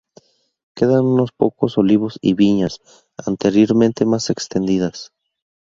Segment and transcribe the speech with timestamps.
[0.77, 2.81] Quedan unos pocos olivos y viñas,
[3.23, 5.13] anteriormente más extendidas.